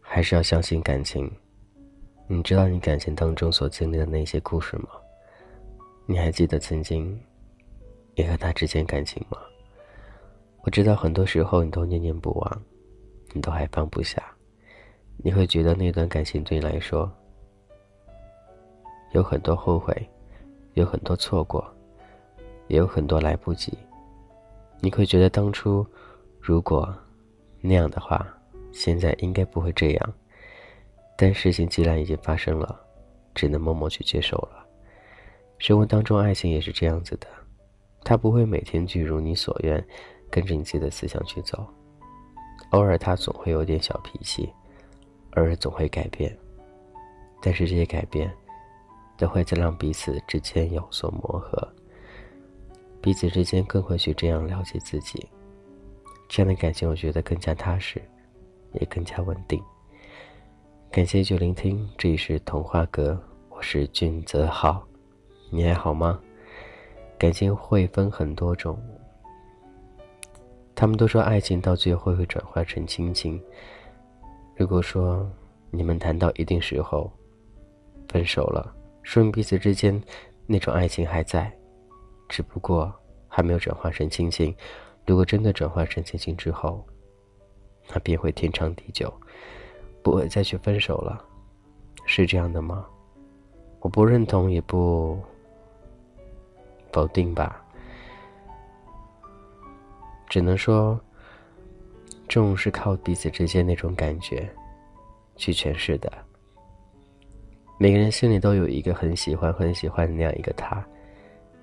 [0.00, 1.30] 还是要相信感情。
[2.28, 4.88] 你知道你感情当中所经历的那些故事吗？
[6.06, 7.18] 你还记得曾经
[8.14, 9.38] 你和他之间感情吗？
[10.62, 12.62] 我知道很多时候你都念念不忘，
[13.32, 14.22] 你都还放不下。
[15.16, 17.10] 你会觉得那段感情对你来说
[19.12, 19.94] 有很多后悔，
[20.74, 21.64] 有很多错过，
[22.68, 23.72] 也有很多来不及。
[24.80, 25.86] 你会觉得当初
[26.40, 26.94] 如果
[27.60, 28.26] 那样的话。
[28.74, 30.14] 现在应该不会这样，
[31.14, 32.80] 但事情既然已经发生了，
[33.34, 34.66] 只能默默去接受了。
[35.58, 37.26] 生活当中，爱情也是这样子的，
[38.02, 39.86] 他不会每天去如你所愿，
[40.30, 41.66] 跟着你自己的思想去走。
[42.70, 44.50] 偶尔他总会有点小脾气，
[45.34, 46.34] 偶尔总会改变，
[47.42, 48.34] 但是这些改变，
[49.22, 51.72] 也会在让彼此之间有所磨合，
[53.00, 55.24] 彼此之间更会去这样了解自己。
[56.28, 58.02] 这样的感情，我觉得更加踏实。
[58.72, 59.62] 也更加稳定。
[60.90, 64.82] 感谢就聆听，这里是童话阁，我是俊泽浩，
[65.50, 66.18] 你还好吗？
[67.18, 68.76] 感情会分很多种，
[70.74, 73.38] 他们都说爱情到最后会转化成亲情。
[74.56, 75.30] 如果说
[75.70, 77.12] 你们谈到一定时候
[78.08, 80.00] 分手了，说明彼此之间
[80.46, 81.52] 那种爱情还在，
[82.28, 82.92] 只不过
[83.28, 84.54] 还没有转化成亲情。
[85.06, 86.84] 如果真的转化成亲情之后，
[87.88, 89.12] 那便会天长地久，
[90.02, 91.24] 不会再去分手了，
[92.06, 92.86] 是这样的吗？
[93.80, 95.20] 我不认同，也不
[96.92, 97.60] 否定吧。
[100.28, 100.98] 只能说，
[102.28, 104.48] 这种是靠彼此之间那种感觉
[105.36, 106.10] 去诠释的。
[107.82, 110.86] 每个人心里都有一个很喜欢、很喜欢的那样一个他，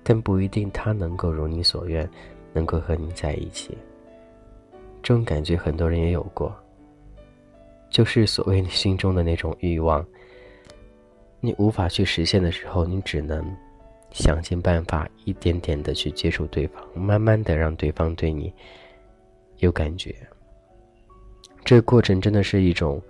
[0.02, 2.06] 但不一定他能够如你所愿，
[2.52, 3.78] 能够和你在一起。
[5.02, 6.54] 这种感觉很多人也有过，
[7.88, 10.06] 就是所谓你心中的那种欲望，
[11.40, 13.42] 你无法去实现的时候，你只能
[14.10, 18.52] 想尽办法，一点点的去接触对方，慢慢的让对方对你
[19.60, 20.14] 有感觉。
[21.64, 23.02] 这个过程真的是一种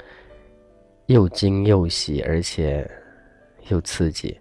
[1.07, 2.89] 又惊又喜，而且
[3.71, 4.39] 又刺激。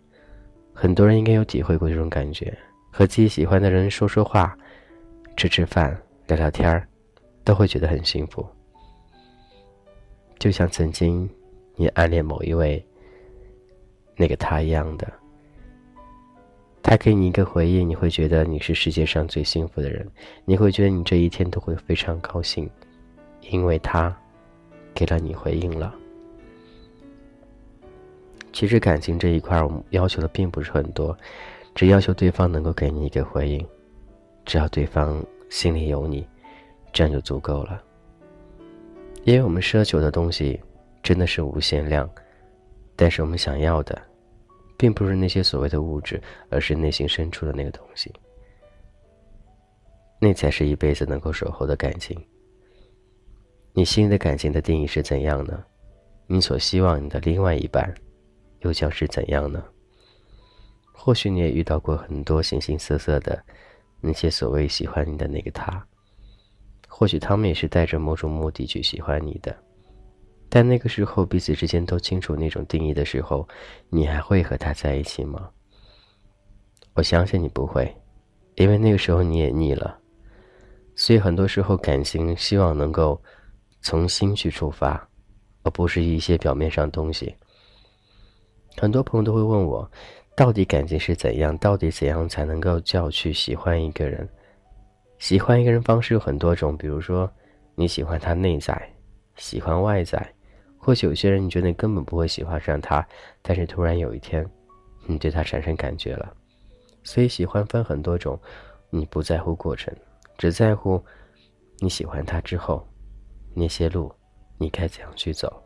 [0.73, 2.57] 很多人应该有体会过这种感觉，
[2.91, 4.57] 和自己喜欢的人说说话，
[5.38, 5.97] 吃吃饭，
[6.28, 6.85] 聊聊天儿。
[7.45, 8.45] 都会觉得很幸福，
[10.38, 11.28] 就像曾经
[11.75, 12.85] 你暗恋某一位
[14.16, 15.12] 那个他一样的，
[16.84, 20.07] 他给你一个回应，你会觉得你是世界上最幸福的人，
[20.46, 22.69] 你会觉得你这一天都会非常高兴，
[23.50, 24.16] 因为他
[24.94, 25.96] 给了你回应了。
[28.59, 31.18] 其实感情这一块，我们要求的并不是很多，
[31.74, 33.66] 只要求对方能够给你一个回应，
[34.44, 36.28] 只要对方心里有你。
[36.92, 37.81] 这样就足够了，
[39.24, 40.59] 因为我们奢求的东西
[41.02, 42.09] 真的是无限量，
[42.97, 43.97] 但是我们想要的，
[44.78, 48.12] 并不是那些所谓的物质，而是内心深处的那个东西，
[50.20, 52.22] 那才是一辈子能够守候的感情。
[53.72, 55.64] 你心里的感情的定义是怎样呢？
[56.28, 57.90] 你所希望你的另外一半，
[58.62, 59.64] 又将是怎样呢？
[60.92, 63.42] 或许你也遇到过很多形形色色的
[64.02, 65.86] 那些所谓喜欢你的那个他。
[66.88, 69.56] 或许他们也是带着某种目的去喜欢你的，
[70.50, 73.47] 但那个时候彼此之间都清楚那种定义的时候，
[73.90, 75.50] 你还会和他在一起吗？
[76.96, 77.96] 我相信你不会，
[78.56, 79.97] 因为那个时候你也腻了。
[80.96, 83.22] 所以很多时候感情希望能够
[83.81, 85.08] 从心去出发，
[85.64, 87.34] 而不是一些表面上东西。
[88.79, 89.90] 很多朋友都会问我，
[90.38, 91.57] 到底感情是怎样？
[91.57, 94.28] 到底怎样才能够叫去喜欢一个人？
[95.17, 97.29] 喜欢一个人方式有很多种，比如说
[97.75, 98.90] 你喜欢他内在，
[99.35, 100.34] 喜欢外在，
[100.78, 103.06] 或许有些人你觉得你根本不会喜欢上他，
[103.41, 104.50] 但是突然有一天，
[105.05, 106.32] 你对他产生感觉了。
[107.03, 108.40] 所以喜欢分很多种，
[108.90, 109.93] 你不在乎过程，
[110.37, 111.03] 只在乎
[111.79, 112.87] 你喜欢他之后，
[113.53, 114.09] 那些路
[114.58, 115.61] 你该怎样去走，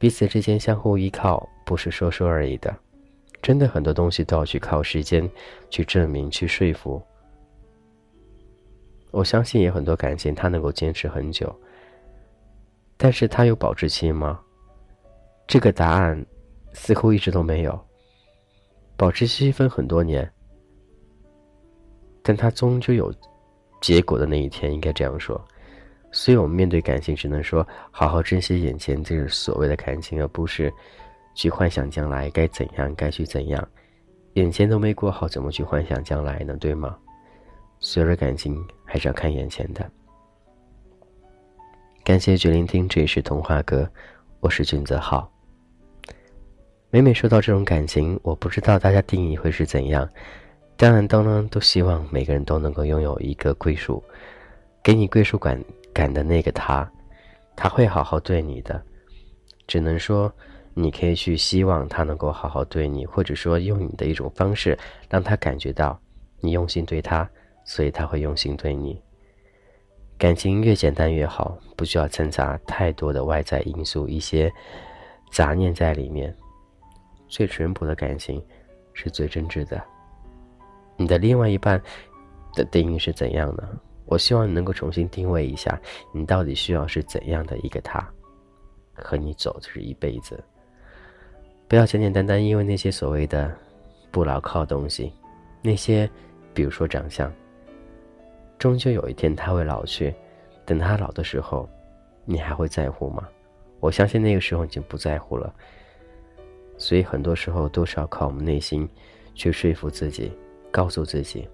[0.00, 2.74] 彼此之间相互依靠，不是说说而已的，
[3.42, 5.30] 真的很多东西都要去靠时间
[5.68, 7.00] 去证明、去说服。
[9.10, 11.54] 我相信有很多感情，它能够坚持很久，
[12.96, 14.40] 但是它有保质期吗？
[15.46, 16.24] 这个答案
[16.72, 17.78] 似乎一直都没有。
[18.96, 20.32] 保质期分很多年，
[22.22, 23.12] 但它终究有
[23.82, 25.38] 结果的那一天，应该这样说。
[26.12, 30.72] 所以我们面对感情，只能说好好珍惜眼前这个所谓的感情，而不是
[31.34, 33.68] 去幻想将来该怎样，该去怎样，
[34.34, 36.56] 眼前都没过好，怎么去幻想将来呢？
[36.56, 36.96] 对吗？
[37.78, 39.88] 所有的感情还是要看眼前的。
[42.02, 43.88] 感谢去聆听，这里是童话哥，
[44.40, 45.30] 我是俊泽浩。
[46.90, 50.08] 每每说到这种感情，我不知道大家定义会是怎样。
[50.76, 54.02] 当然，当然都希望每个人都能够拥有一个归属，
[54.82, 55.62] 给你归属感
[55.92, 56.90] 感的那个他，
[57.56, 58.82] 他会好好对你的。
[59.66, 60.32] 只能说，
[60.74, 64.78] 你可以去希望他能够好好对你，或者说用你的一种方式
[65.08, 66.00] 让他感觉到
[66.40, 67.28] 你用心对他，
[67.64, 69.00] 所以他会用心对你。
[70.18, 74.52] 感情越简单越好，不需要掺杂太多的外在因素，一些
[75.30, 76.34] 杂念在里面。
[77.28, 78.44] 最淳朴的感情，
[78.92, 79.82] 是最真挚的。
[80.96, 81.80] 你的另外一半
[82.54, 83.68] 的定义是怎样呢？
[84.10, 85.80] 我希望你能够重新定位一下，
[86.12, 88.04] 你到底需要是怎样的一个他，
[88.92, 90.42] 和你走就是一辈子。
[91.68, 93.56] 不要简简单单因为那些所谓的
[94.10, 95.12] 不牢靠东西，
[95.62, 96.10] 那些
[96.52, 97.32] 比如说长相，
[98.58, 100.12] 终究有一天他会老去。
[100.66, 101.68] 等他老的时候，
[102.24, 103.28] 你还会在乎吗？
[103.78, 105.54] 我相信那个时候已经不在乎了。
[106.76, 108.88] 所以很多时候都是要靠我们内心，
[109.34, 110.32] 去说服自己，
[110.72, 111.48] 告诉自己，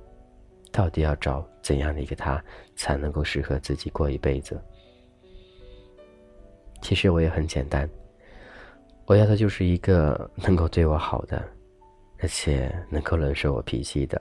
[0.76, 2.44] 到底要找怎样的一个他，
[2.74, 4.60] 才能够适合自己过一辈子。
[6.82, 7.88] 其实我也很简单，
[9.06, 11.42] 我要的就是一个能够对我好的，
[12.18, 14.20] 而且能够忍受我脾气的，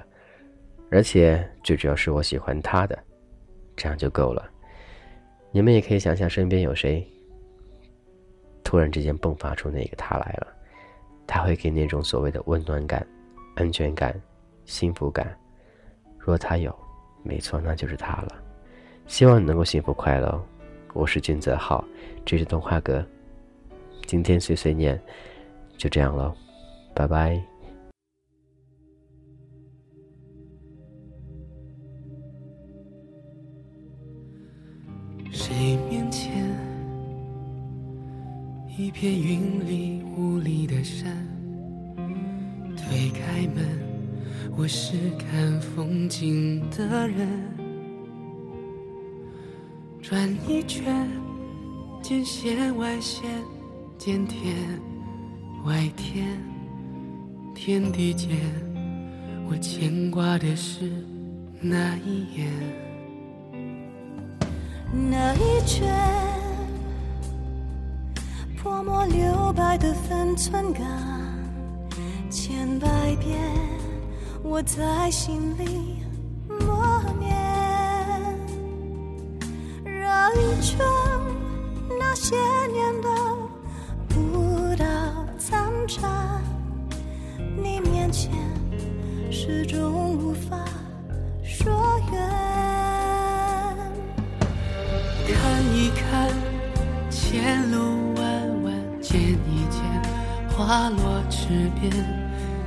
[0.89, 2.97] 而且最主要是我喜欢他的，
[3.75, 4.49] 这样就够了。
[5.51, 7.05] 你们也可以想想身边有谁，
[8.63, 10.47] 突然之间迸发出那个他来了。
[11.27, 13.05] 他会给那种所谓的温暖感、
[13.55, 14.17] 安全感、
[14.63, 15.37] 幸福感。
[16.25, 16.75] 若他有，
[17.21, 18.43] 没错，那就是他了。
[19.05, 20.43] 希望你能够幸福快乐。
[20.93, 21.85] 我是君泽浩，
[22.25, 23.05] 这是动画哥。
[24.07, 24.99] 今天碎碎念
[25.77, 26.33] 就这样喽，
[26.95, 27.39] 拜拜。
[35.31, 36.33] 谁面前
[38.77, 41.11] 一片云里雾里的山，
[42.75, 43.84] 推开门，
[44.57, 47.27] 我是看风景的人。
[50.01, 51.09] 转一圈，
[52.01, 53.29] 见线外线，
[53.97, 54.55] 见天
[55.65, 56.39] 外天，
[57.53, 58.29] 天地间，
[59.49, 60.89] 我牵挂的是
[61.59, 62.49] 那一眼，
[65.09, 65.85] 那一圈。
[68.57, 70.81] 泼墨留白的分寸感，
[72.29, 72.87] 千百
[73.17, 73.37] 遍
[74.47, 75.97] 我在心里
[76.47, 77.35] 默念，
[79.83, 80.77] 绕一圈
[81.99, 82.35] 那些
[82.71, 83.09] 年的
[84.07, 84.85] 不到
[85.39, 86.39] 残渣，
[87.57, 88.31] 你面前
[89.31, 90.63] 始终无法
[91.43, 91.73] 说
[92.13, 92.21] 远，
[95.27, 96.29] 看一看
[97.09, 98.73] 前路弯弯。
[99.01, 99.81] 见一见
[100.55, 101.91] 花落池边，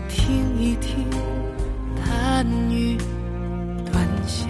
[0.08, 1.06] 听一听
[2.38, 2.96] 弹雨
[3.90, 4.49] 断线，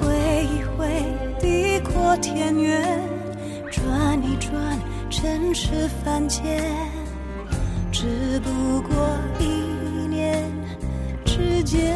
[0.00, 1.04] 挥一挥
[1.38, 2.82] 地阔天远，
[3.70, 4.78] 转一转
[5.10, 5.68] 尘世
[6.02, 6.64] 凡间，
[7.90, 9.44] 只不过一
[10.08, 10.42] 念
[11.22, 11.94] 之间。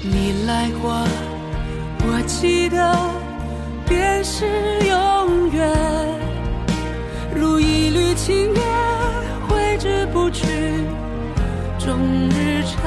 [0.00, 0.92] 你来过，
[2.06, 2.96] 我记得。
[3.84, 4.46] 便是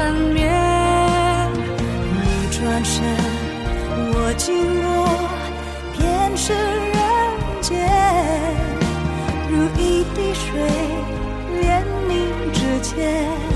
[0.05, 0.37] 日缠绵。
[2.21, 3.03] 你转身，
[4.13, 4.87] 我经过，
[5.97, 6.95] 便是人
[7.61, 7.73] 间，
[9.49, 10.49] 如一滴水，
[11.59, 12.11] 连你
[12.53, 13.54] 指尖。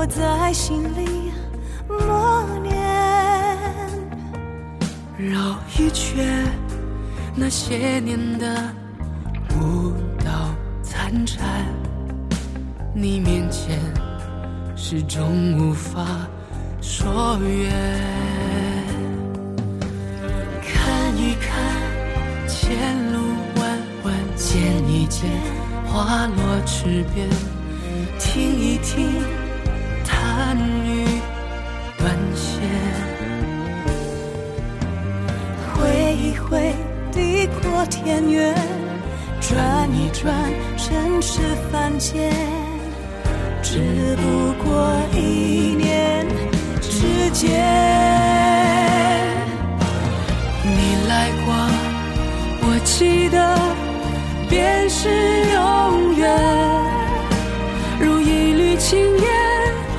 [0.00, 1.30] 我在心里
[1.86, 2.74] 默念。
[5.18, 6.26] 绕一圈，
[7.34, 8.46] 那些年的
[9.60, 9.92] 舞
[10.24, 11.44] 蹈残蝉，
[12.94, 13.78] 你面前
[14.74, 16.00] 始终无法
[16.80, 17.70] 说远。
[20.62, 22.72] 看一看前
[23.12, 23.20] 路
[23.56, 25.28] 弯弯，见一见，
[25.84, 27.28] 花落池边，
[28.18, 29.22] 听一听，
[38.02, 38.54] 天远，
[39.40, 40.34] 转一转，
[40.76, 41.40] 尘世
[41.70, 42.32] 凡间，
[43.62, 46.26] 只不过一念
[46.80, 47.50] 之间。
[50.64, 51.54] 你来过，
[52.62, 53.58] 我记得
[54.48, 55.08] 便是
[55.52, 56.26] 永远，
[58.00, 59.28] 如一缕青烟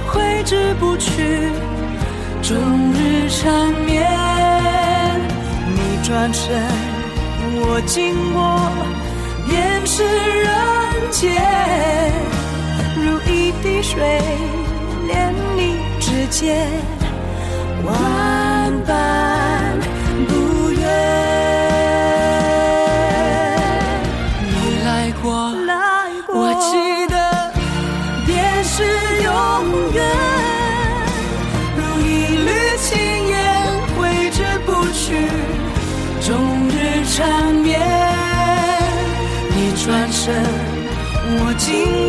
[0.07, 1.51] 挥之不去，
[2.41, 2.57] 终
[2.93, 4.09] 日缠绵。
[5.73, 6.61] 你转身，
[7.63, 8.41] 我经过，
[9.47, 10.51] 便是人
[11.11, 11.29] 间，
[12.97, 14.19] 如一滴水，
[15.07, 16.67] 连你指尖，
[41.71, 42.00] 心。